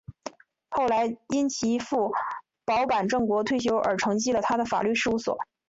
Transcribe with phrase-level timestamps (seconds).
[0.71, 2.11] 后来因其父
[2.65, 5.37] 保坂正国退休而承继了他的法律事务所。